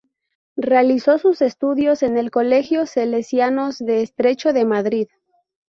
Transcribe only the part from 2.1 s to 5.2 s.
el Colegio Salesianos de Estrecho de Madrid.